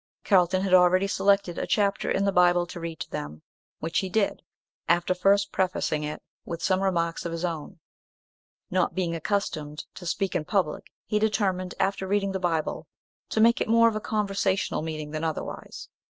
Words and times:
Carlton 0.23 0.63
had 0.63 0.73
already 0.73 1.05
selected 1.05 1.59
a 1.59 1.67
chapter 1.67 2.09
in 2.09 2.25
the 2.25 2.31
Bible 2.31 2.65
to 2.65 2.79
read 2.79 2.99
to 3.01 3.09
them, 3.11 3.43
which 3.77 3.99
he 3.99 4.09
did, 4.09 4.41
after 4.89 5.13
first 5.13 5.51
prefacing 5.51 6.03
it 6.03 6.23
with 6.43 6.63
some 6.63 6.81
remarks 6.81 7.23
of 7.23 7.31
his 7.31 7.45
own. 7.45 7.79
Not 8.71 8.95
being 8.95 9.13
accustomed 9.13 9.85
to 9.93 10.07
speak 10.07 10.33
in 10.35 10.43
public, 10.43 10.87
he 11.05 11.19
determined, 11.19 11.75
after 11.79 12.07
reading 12.07 12.31
the 12.31 12.39
Bible, 12.39 12.87
to 13.29 13.41
make 13.41 13.61
it 13.61 13.69
more 13.69 13.87
of 13.87 13.95
a 13.95 14.01
conversational 14.01 14.81
meeting 14.81 15.11
than 15.11 15.23
otherwise. 15.23 15.87